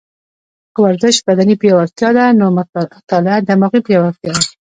[0.73, 4.43] که ورزش بدني پیاوړتیا ده، نو مطاله دماغي پیاوړتیا ده